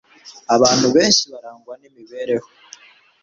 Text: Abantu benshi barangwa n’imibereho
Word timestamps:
Abantu 0.55 0.87
benshi 0.95 1.23
barangwa 1.31 1.73
n’imibereho 1.81 2.47